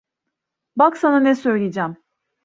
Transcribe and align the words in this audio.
Bak 0.75 0.97
sana 0.97 1.19
ne 1.19 1.35
söyleyeceğim. 1.35 1.97